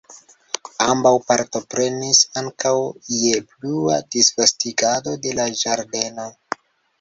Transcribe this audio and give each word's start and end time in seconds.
Ambaŭ 0.85 1.09
partoprenis 1.31 2.21
ankaŭ 2.41 2.71
je 3.17 3.43
plua 3.51 3.99
disvastigado 4.17 5.15
de 5.27 5.37
la 5.43 5.47
ĝardeno. 5.63 6.27